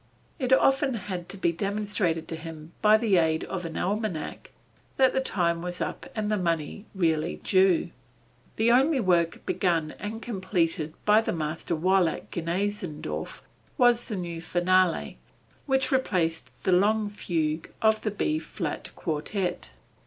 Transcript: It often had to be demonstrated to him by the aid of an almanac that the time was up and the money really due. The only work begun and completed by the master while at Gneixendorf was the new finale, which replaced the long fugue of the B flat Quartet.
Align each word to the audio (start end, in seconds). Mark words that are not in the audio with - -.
It 0.39 0.51
often 0.51 0.95
had 0.95 1.29
to 1.29 1.37
be 1.37 1.51
demonstrated 1.51 2.27
to 2.29 2.35
him 2.35 2.71
by 2.81 2.97
the 2.97 3.17
aid 3.17 3.43
of 3.43 3.65
an 3.65 3.77
almanac 3.77 4.49
that 4.97 5.13
the 5.13 5.21
time 5.21 5.61
was 5.61 5.79
up 5.79 6.07
and 6.15 6.31
the 6.31 6.37
money 6.37 6.87
really 6.95 7.35
due. 7.43 7.91
The 8.55 8.71
only 8.71 8.99
work 8.99 9.45
begun 9.45 9.91
and 9.99 10.19
completed 10.19 10.95
by 11.05 11.21
the 11.21 11.31
master 11.33 11.75
while 11.75 12.09
at 12.09 12.31
Gneixendorf 12.31 13.43
was 13.77 14.07
the 14.07 14.15
new 14.17 14.41
finale, 14.41 15.19
which 15.67 15.91
replaced 15.91 16.49
the 16.63 16.71
long 16.71 17.07
fugue 17.07 17.71
of 17.79 18.01
the 18.01 18.09
B 18.09 18.39
flat 18.39 18.89
Quartet. 18.95 19.69